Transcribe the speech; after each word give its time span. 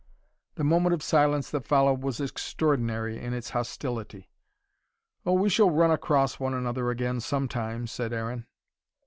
The 0.55 0.63
moment 0.63 0.95
of 0.95 1.03
silence 1.03 1.51
that 1.51 1.67
followed 1.67 2.01
was 2.01 2.19
extraordinary 2.19 3.19
in 3.19 3.35
its 3.35 3.51
hostility. 3.51 4.31
"Oh, 5.27 5.33
we 5.33 5.47
shall 5.47 5.69
run 5.69 5.91
across 5.91 6.39
one 6.39 6.55
another 6.55 6.89
again 6.89 7.19
some 7.19 7.47
time," 7.47 7.85
said 7.85 8.11
Aaron. 8.11 8.47